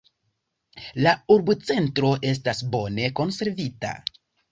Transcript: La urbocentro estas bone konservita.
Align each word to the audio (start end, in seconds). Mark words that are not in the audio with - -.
La 1.07 1.11
urbocentro 1.35 2.09
estas 2.31 2.63
bone 2.77 3.11
konservita. 3.21 3.93